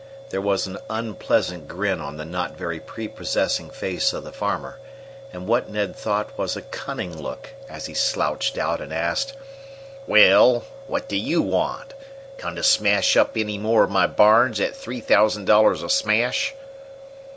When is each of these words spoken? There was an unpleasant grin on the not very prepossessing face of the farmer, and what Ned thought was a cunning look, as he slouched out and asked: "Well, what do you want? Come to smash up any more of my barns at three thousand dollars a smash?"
There 0.31 0.41
was 0.41 0.65
an 0.65 0.79
unpleasant 0.89 1.67
grin 1.67 2.01
on 2.01 2.17
the 2.17 2.25
not 2.25 2.57
very 2.57 2.79
prepossessing 2.79 3.69
face 3.69 4.13
of 4.13 4.23
the 4.23 4.31
farmer, 4.31 4.79
and 5.31 5.45
what 5.45 5.69
Ned 5.69 5.95
thought 5.95 6.35
was 6.39 6.57
a 6.57 6.63
cunning 6.63 7.15
look, 7.21 7.49
as 7.69 7.85
he 7.85 7.93
slouched 7.93 8.57
out 8.57 8.81
and 8.81 8.91
asked: 8.91 9.33
"Well, 10.07 10.63
what 10.87 11.07
do 11.07 11.15
you 11.17 11.43
want? 11.43 11.93
Come 12.39 12.55
to 12.55 12.63
smash 12.63 13.15
up 13.15 13.37
any 13.37 13.59
more 13.59 13.83
of 13.83 13.91
my 13.91 14.07
barns 14.07 14.59
at 14.59 14.75
three 14.75 15.01
thousand 15.01 15.45
dollars 15.45 15.83
a 15.83 15.89
smash?" 15.91 16.55